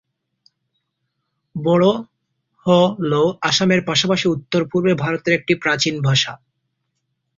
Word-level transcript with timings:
বড়ো 1.55 1.91
হ'ল 2.65 3.11
অসমের 3.41 3.81
পাশাপাশি 3.85 4.25
উত্তর-পূর্ব 4.27 4.87
ভারতের 4.95 5.33
একটি 5.33 5.53
প্রাচীন 5.55 5.95
ভাষা। 6.01 6.33